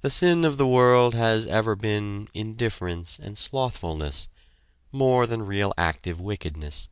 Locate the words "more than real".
4.90-5.74